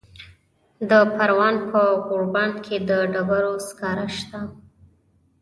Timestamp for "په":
1.71-1.81